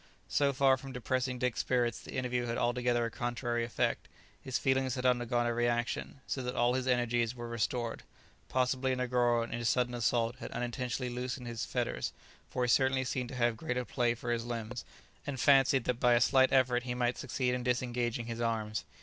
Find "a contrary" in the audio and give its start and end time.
3.05-3.63